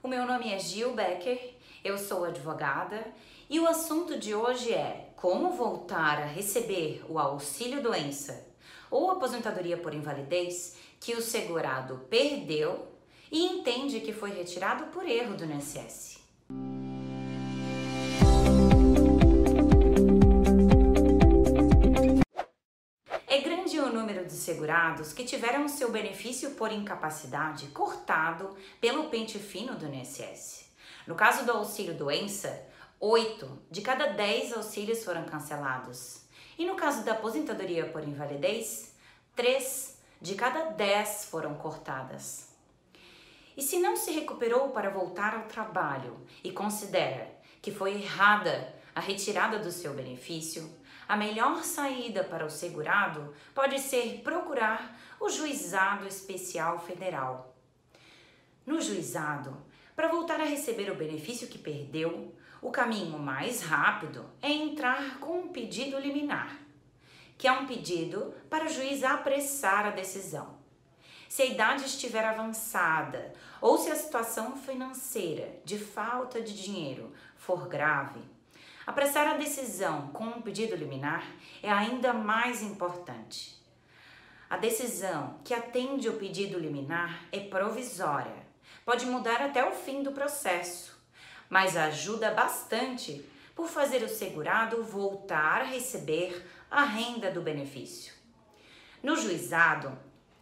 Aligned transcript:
O 0.00 0.06
meu 0.06 0.24
nome 0.24 0.52
é 0.52 0.58
Gil 0.60 0.94
Becker, 0.94 1.54
eu 1.82 1.98
sou 1.98 2.24
advogada 2.24 3.04
e 3.50 3.58
o 3.58 3.66
assunto 3.66 4.16
de 4.16 4.32
hoje 4.32 4.72
é 4.72 5.10
como 5.16 5.50
voltar 5.50 6.22
a 6.22 6.26
receber 6.26 7.04
o 7.08 7.18
auxílio 7.18 7.82
doença 7.82 8.46
ou 8.92 9.10
aposentadoria 9.10 9.76
por 9.76 9.92
invalidez 9.92 10.76
que 11.00 11.14
o 11.14 11.20
segurado 11.20 12.06
perdeu 12.08 12.86
e 13.30 13.44
entende 13.44 13.98
que 13.98 14.12
foi 14.12 14.30
retirado 14.30 14.84
por 14.86 15.04
erro 15.04 15.36
do 15.36 15.44
INSS. 15.44 16.18
Segurados 24.58 25.12
que 25.12 25.22
tiveram 25.22 25.68
seu 25.68 25.92
benefício 25.92 26.50
por 26.50 26.72
incapacidade 26.72 27.68
cortado 27.68 28.56
pelo 28.80 29.08
pente 29.08 29.38
fino 29.38 29.76
do 29.76 29.86
INSS. 29.86 30.68
No 31.06 31.14
caso 31.14 31.46
do 31.46 31.52
auxílio 31.52 31.94
doença, 31.94 32.66
8 32.98 33.66
de 33.70 33.80
cada 33.82 34.06
10 34.06 34.54
auxílios 34.54 35.04
foram 35.04 35.24
cancelados. 35.26 36.22
E 36.58 36.66
no 36.66 36.74
caso 36.74 37.04
da 37.04 37.12
aposentadoria 37.12 37.86
por 37.86 38.02
invalidez, 38.02 38.96
3 39.36 39.96
de 40.20 40.34
cada 40.34 40.70
10 40.70 41.26
foram 41.26 41.54
cortadas. 41.54 42.48
E 43.56 43.62
se 43.62 43.78
não 43.78 43.96
se 43.96 44.10
recuperou 44.10 44.70
para 44.70 44.90
voltar 44.90 45.36
ao 45.36 45.44
trabalho 45.44 46.16
e 46.42 46.50
considera 46.50 47.30
que 47.62 47.70
foi 47.70 48.02
errada 48.02 48.74
a 48.92 48.98
retirada 48.98 49.60
do 49.60 49.70
seu 49.70 49.94
benefício, 49.94 50.68
a 51.08 51.16
melhor 51.16 51.64
saída 51.64 52.22
para 52.22 52.44
o 52.44 52.50
segurado 52.50 53.34
pode 53.54 53.80
ser 53.80 54.20
procurar 54.22 55.00
o 55.18 55.30
Juizado 55.30 56.06
Especial 56.06 56.78
Federal. 56.78 57.56
No 58.66 58.80
juizado, 58.82 59.56
para 59.96 60.08
voltar 60.08 60.38
a 60.38 60.44
receber 60.44 60.90
o 60.90 60.94
benefício 60.94 61.48
que 61.48 61.56
perdeu, 61.56 62.34
o 62.60 62.70
caminho 62.70 63.18
mais 63.18 63.62
rápido 63.62 64.28
é 64.42 64.52
entrar 64.52 65.18
com 65.18 65.38
um 65.40 65.48
pedido 65.48 65.98
liminar, 65.98 66.58
que 67.38 67.48
é 67.48 67.52
um 67.52 67.66
pedido 67.66 68.34
para 68.50 68.66
o 68.66 68.68
juiz 68.68 69.02
apressar 69.02 69.86
a 69.86 69.90
decisão. 69.90 70.58
Se 71.28 71.42
a 71.42 71.46
idade 71.46 71.84
estiver 71.84 72.24
avançada 72.24 73.32
ou 73.60 73.78
se 73.78 73.90
a 73.90 73.96
situação 73.96 74.56
financeira 74.56 75.58
de 75.64 75.78
falta 75.78 76.42
de 76.42 76.62
dinheiro 76.62 77.12
for 77.36 77.66
grave, 77.66 78.20
Apressar 78.88 79.26
a 79.26 79.34
decisão 79.34 80.08
com 80.14 80.24
um 80.24 80.40
pedido 80.40 80.74
liminar 80.74 81.22
é 81.62 81.70
ainda 81.70 82.14
mais 82.14 82.62
importante. 82.62 83.62
A 84.48 84.56
decisão 84.56 85.38
que 85.44 85.52
atende 85.52 86.08
o 86.08 86.14
pedido 86.14 86.58
liminar 86.58 87.26
é 87.30 87.38
provisória, 87.38 88.46
pode 88.86 89.04
mudar 89.04 89.42
até 89.42 89.62
o 89.62 89.72
fim 89.72 90.02
do 90.02 90.12
processo, 90.12 90.98
mas 91.50 91.76
ajuda 91.76 92.30
bastante 92.30 93.22
por 93.54 93.68
fazer 93.68 94.02
o 94.02 94.08
segurado 94.08 94.82
voltar 94.82 95.60
a 95.60 95.64
receber 95.64 96.50
a 96.70 96.82
renda 96.82 97.30
do 97.30 97.42
benefício. 97.42 98.14
No 99.02 99.16
juizado, 99.16 99.98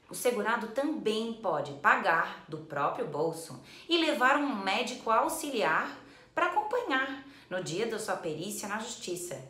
o 0.08 0.14
segurado 0.14 0.68
também 0.68 1.32
pode 1.32 1.72
pagar 1.80 2.44
do 2.46 2.58
próprio 2.58 3.08
bolso 3.08 3.60
e 3.88 3.98
levar 3.98 4.36
um 4.36 4.62
médico 4.62 5.10
auxiliar 5.10 5.98
para 6.32 6.46
acompanhar 6.46 7.26
no 7.48 7.62
dia 7.62 7.86
da 7.86 7.98
sua 7.98 8.16
perícia 8.16 8.68
na 8.68 8.78
justiça. 8.78 9.40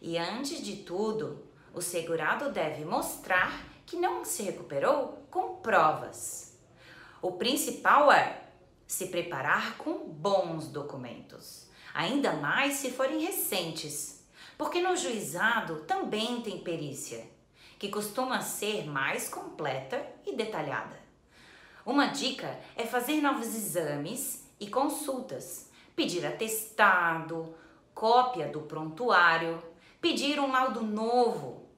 E 0.00 0.18
antes 0.18 0.62
de 0.62 0.76
tudo, 0.76 1.46
o 1.72 1.80
segurado 1.80 2.50
deve 2.50 2.84
mostrar 2.84 3.64
que 3.86 3.96
não 3.96 4.24
se 4.24 4.42
recuperou 4.42 5.26
com 5.30 5.56
provas. 5.56 6.58
O 7.20 7.32
principal 7.32 8.10
é 8.10 8.42
se 8.86 9.06
preparar 9.06 9.76
com 9.78 10.08
bons 10.08 10.68
documentos, 10.68 11.68
ainda 11.94 12.34
mais 12.34 12.74
se 12.74 12.90
forem 12.90 13.24
recentes, 13.24 14.24
porque 14.58 14.80
no 14.80 14.96
juizado 14.96 15.80
também 15.82 16.42
tem 16.42 16.58
perícia, 16.58 17.24
que 17.78 17.88
costuma 17.88 18.40
ser 18.42 18.84
mais 18.84 19.28
completa 19.28 20.04
e 20.26 20.36
detalhada. 20.36 21.00
Uma 21.86 22.08
dica 22.08 22.60
é 22.76 22.84
fazer 22.84 23.20
novos 23.20 23.54
exames 23.54 24.44
e 24.60 24.68
consultas 24.68 25.71
pedir 25.94 26.24
atestado, 26.26 27.54
cópia 27.94 28.48
do 28.48 28.62
prontuário, 28.62 29.62
pedir 30.00 30.40
um 30.40 30.50
laudo 30.50 30.82
novo, 30.82 31.68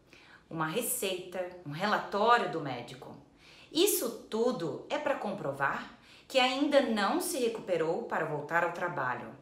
uma 0.48 0.66
receita, 0.66 1.44
um 1.66 1.70
relatório 1.70 2.50
do 2.50 2.60
médico. 2.60 3.16
Isso 3.72 4.26
tudo 4.30 4.86
é 4.88 4.98
para 4.98 5.16
comprovar 5.16 5.98
que 6.28 6.38
ainda 6.38 6.80
não 6.80 7.20
se 7.20 7.38
recuperou 7.38 8.04
para 8.04 8.24
voltar 8.24 8.64
ao 8.64 8.72
trabalho. 8.72 9.34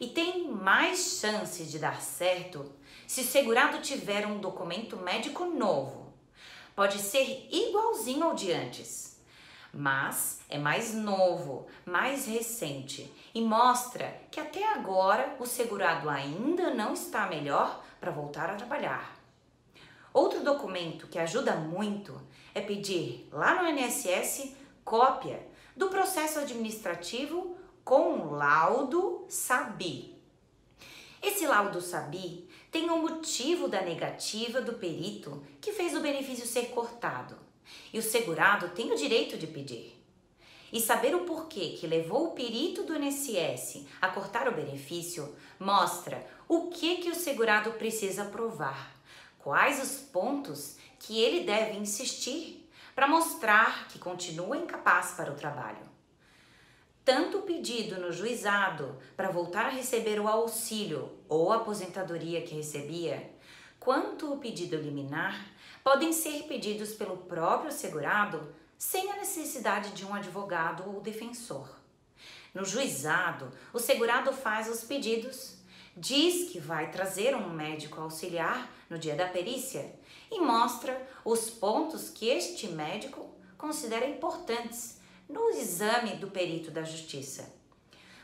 E 0.00 0.08
tem 0.08 0.48
mais 0.48 1.20
chance 1.20 1.64
de 1.64 1.78
dar 1.78 2.00
certo 2.00 2.72
se 3.06 3.20
o 3.20 3.24
segurado 3.24 3.80
tiver 3.80 4.26
um 4.26 4.38
documento 4.38 4.96
médico 4.96 5.44
novo. 5.44 6.12
Pode 6.74 6.98
ser 6.98 7.48
igualzinho 7.52 8.24
ao 8.24 8.34
de 8.34 8.52
antes 8.52 9.13
mas 9.74 10.40
é 10.48 10.56
mais 10.56 10.94
novo, 10.94 11.66
mais 11.84 12.26
recente 12.26 13.12
e 13.34 13.40
mostra 13.40 14.20
que 14.30 14.38
até 14.38 14.72
agora 14.72 15.36
o 15.40 15.46
segurado 15.46 16.08
ainda 16.08 16.72
não 16.72 16.92
está 16.92 17.26
melhor 17.26 17.84
para 18.00 18.12
voltar 18.12 18.50
a 18.50 18.54
trabalhar. 18.54 19.16
Outro 20.12 20.44
documento 20.44 21.08
que 21.08 21.18
ajuda 21.18 21.56
muito 21.56 22.20
é 22.54 22.60
pedir 22.60 23.28
lá 23.32 23.60
no 23.60 23.68
INSS 23.68 24.54
cópia 24.84 25.44
do 25.76 25.88
processo 25.88 26.38
administrativo 26.38 27.56
com 27.84 28.30
laudo 28.30 29.26
SABI. 29.28 30.14
Esse 31.20 31.46
laudo 31.46 31.80
SABI 31.80 32.48
tem 32.70 32.88
o 32.90 32.98
motivo 32.98 33.66
da 33.66 33.82
negativa 33.82 34.60
do 34.60 34.74
perito 34.74 35.42
que 35.60 35.72
fez 35.72 35.96
o 35.96 36.00
benefício 36.00 36.46
ser 36.46 36.66
cortado 36.66 37.36
e 37.92 37.98
o 37.98 38.02
segurado 38.02 38.68
tem 38.70 38.92
o 38.92 38.96
direito 38.96 39.36
de 39.36 39.46
pedir. 39.46 39.94
E 40.72 40.80
saber 40.80 41.14
o 41.14 41.24
porquê 41.24 41.76
que 41.78 41.86
levou 41.86 42.28
o 42.28 42.30
perito 42.32 42.82
do 42.82 42.96
INSS 42.96 43.86
a 44.00 44.08
cortar 44.08 44.48
o 44.48 44.52
benefício 44.52 45.34
mostra 45.58 46.26
o 46.48 46.68
que, 46.68 46.96
que 46.96 47.10
o 47.10 47.14
segurado 47.14 47.72
precisa 47.72 48.24
provar, 48.24 48.96
quais 49.38 49.80
os 49.82 50.00
pontos 50.00 50.76
que 50.98 51.20
ele 51.20 51.44
deve 51.44 51.78
insistir 51.78 52.68
para 52.94 53.06
mostrar 53.06 53.88
que 53.88 53.98
continua 53.98 54.56
incapaz 54.56 55.12
para 55.12 55.30
o 55.30 55.36
trabalho. 55.36 55.94
Tanto 57.04 57.38
o 57.38 57.42
pedido 57.42 58.00
no 58.00 58.10
juizado 58.10 58.96
para 59.14 59.30
voltar 59.30 59.66
a 59.66 59.70
receber 59.70 60.18
o 60.18 60.26
auxílio 60.26 61.10
ou 61.28 61.52
aposentadoria 61.52 62.40
que 62.40 62.54
recebia, 62.54 63.30
quanto 63.78 64.32
o 64.32 64.38
pedido 64.38 64.76
liminar 64.76 65.53
podem 65.84 66.14
ser 66.14 66.44
pedidos 66.44 66.94
pelo 66.94 67.18
próprio 67.18 67.70
segurado 67.70 68.54
sem 68.78 69.12
a 69.12 69.16
necessidade 69.16 69.92
de 69.92 70.06
um 70.06 70.14
advogado 70.14 70.88
ou 70.88 71.02
defensor. 71.02 71.68
No 72.54 72.64
juizado, 72.64 73.52
o 73.72 73.78
segurado 73.78 74.32
faz 74.32 74.68
os 74.68 74.82
pedidos, 74.82 75.58
diz 75.94 76.50
que 76.50 76.58
vai 76.58 76.90
trazer 76.90 77.36
um 77.36 77.50
médico 77.50 78.00
auxiliar 78.00 78.72
no 78.88 78.98
dia 78.98 79.14
da 79.14 79.28
perícia 79.28 79.94
e 80.30 80.40
mostra 80.40 81.06
os 81.22 81.50
pontos 81.50 82.08
que 82.08 82.28
este 82.28 82.66
médico 82.68 83.30
considera 83.58 84.08
importantes 84.08 84.98
no 85.28 85.50
exame 85.50 86.16
do 86.16 86.30
perito 86.30 86.70
da 86.70 86.82
justiça. 86.82 87.52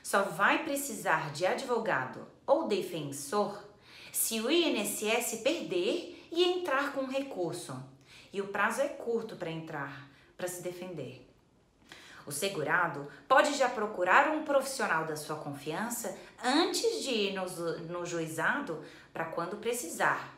Só 0.03 0.23
vai 0.23 0.65
precisar 0.65 1.33
de 1.33 1.45
advogado 1.45 2.27
ou 2.47 2.67
defensor 2.67 3.63
se 4.11 4.41
o 4.41 4.51
INSS 4.51 5.41
perder 5.43 6.20
e 6.31 6.45
entrar 6.45 6.93
com 6.93 7.07
recurso. 7.07 7.77
E 8.33 8.41
o 8.41 8.49
prazo 8.49 8.81
é 8.81 8.89
curto 8.89 9.37
para 9.37 9.51
entrar, 9.51 10.09
para 10.37 10.47
se 10.47 10.63
defender. 10.63 11.27
O 12.27 12.33
segurado 12.33 13.09
pode 13.27 13.55
já 13.55 13.69
procurar 13.69 14.29
um 14.31 14.45
profissional 14.45 15.05
da 15.05 15.17
sua 15.17 15.37
confiança 15.37 16.17
antes 16.43 17.03
de 17.03 17.11
ir 17.11 17.35
no, 17.35 17.45
no 17.89 18.07
juizado 18.07 18.85
para 19.13 19.25
quando 19.25 19.57
precisar, 19.57 20.33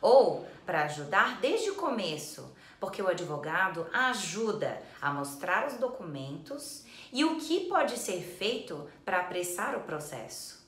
ou 0.00 0.48
para 0.64 0.84
ajudar 0.84 1.40
desde 1.40 1.70
o 1.70 1.74
começo, 1.74 2.54
porque 2.80 3.02
o 3.02 3.08
advogado 3.08 3.86
ajuda 3.92 4.80
a 5.02 5.12
mostrar 5.12 5.66
os 5.66 5.74
documentos 5.74 6.84
e 7.12 7.24
o 7.24 7.36
que 7.36 7.66
pode 7.66 7.98
ser 7.98 8.22
feito 8.22 8.88
para 9.04 9.20
apressar 9.20 9.76
o 9.76 9.82
processo. 9.82 10.63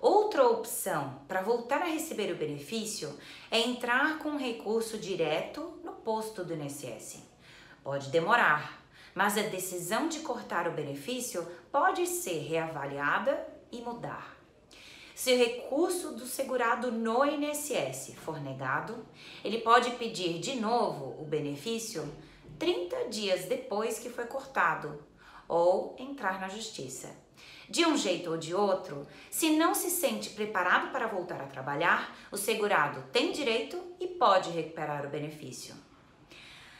Outra 0.00 0.46
opção 0.46 1.22
para 1.26 1.42
voltar 1.42 1.82
a 1.82 1.86
receber 1.86 2.32
o 2.32 2.36
benefício 2.36 3.18
é 3.50 3.58
entrar 3.58 4.18
com 4.18 4.36
recurso 4.36 4.96
direto 4.96 5.80
no 5.82 5.92
posto 5.92 6.44
do 6.44 6.54
INSS. 6.54 7.24
Pode 7.82 8.08
demorar, 8.10 8.80
mas 9.12 9.36
a 9.36 9.42
decisão 9.42 10.08
de 10.08 10.20
cortar 10.20 10.68
o 10.68 10.72
benefício 10.72 11.44
pode 11.72 12.06
ser 12.06 12.38
reavaliada 12.46 13.44
e 13.72 13.80
mudar. 13.80 14.36
Se 15.16 15.34
o 15.34 15.36
recurso 15.36 16.12
do 16.12 16.26
segurado 16.26 16.92
no 16.92 17.24
INSS 17.24 18.14
for 18.24 18.40
negado, 18.40 19.04
ele 19.44 19.58
pode 19.58 19.90
pedir 19.96 20.38
de 20.38 20.54
novo 20.54 21.20
o 21.20 21.24
benefício 21.24 22.08
30 22.56 23.08
dias 23.08 23.46
depois 23.46 23.98
que 23.98 24.08
foi 24.08 24.26
cortado, 24.26 25.02
ou 25.48 25.96
entrar 25.98 26.40
na 26.40 26.48
justiça. 26.48 27.27
De 27.68 27.84
um 27.84 27.96
jeito 27.96 28.30
ou 28.30 28.38
de 28.38 28.54
outro, 28.54 29.06
se 29.30 29.50
não 29.50 29.74
se 29.74 29.90
sente 29.90 30.30
preparado 30.30 30.90
para 30.90 31.06
voltar 31.06 31.40
a 31.40 31.46
trabalhar, 31.46 32.16
o 32.32 32.36
segurado 32.36 33.04
tem 33.12 33.30
direito 33.30 33.78
e 34.00 34.06
pode 34.06 34.50
recuperar 34.50 35.04
o 35.04 35.10
benefício. 35.10 35.74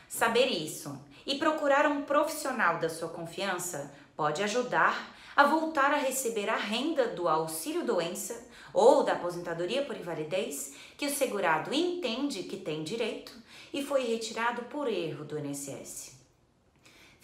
Saber 0.09 0.47
isso 0.47 0.99
e 1.27 1.37
procurar 1.37 1.87
um 1.87 2.03
profissional 2.03 2.79
da 2.79 2.89
sua 2.89 3.09
confiança 3.09 3.95
pode 4.17 4.43
ajudar 4.43 5.15
a 5.37 5.45
voltar 5.45 5.93
a 5.93 5.99
receber 5.99 6.49
a 6.49 6.57
renda 6.57 7.09
do 7.09 7.29
auxílio 7.29 7.85
doença 7.85 8.49
ou 8.73 9.05
da 9.05 9.13
aposentadoria 9.13 9.85
por 9.85 9.97
invalidez 9.97 10.75
que 10.97 11.07
o 11.07 11.11
segurado 11.11 11.73
entende 11.73 12.43
que 12.43 12.57
tem 12.57 12.83
direito 12.83 13.33
e 13.73 13.83
foi 13.83 14.05
retirado 14.05 14.63
por 14.63 14.89
erro 14.89 15.25
do 15.25 15.39
INSS. 15.39 16.18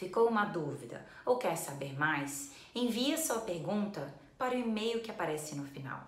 Ficou 0.04 0.28
uma 0.28 0.44
dúvida 0.44 1.02
ou 1.24 1.38
quer 1.38 1.56
saber 1.56 1.98
mais? 1.98 2.52
Envie 2.74 3.16
sua 3.16 3.40
pergunta 3.40 4.14
para 4.36 4.54
o 4.54 4.58
e-mail 4.58 5.00
que 5.00 5.10
aparece 5.10 5.54
no 5.54 5.64
final. 5.64 6.06